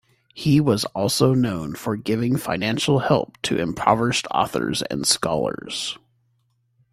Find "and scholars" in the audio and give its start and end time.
4.81-5.95